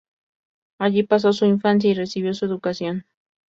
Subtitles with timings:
[0.79, 3.05] Allí pasó su infancia y recibió su educación.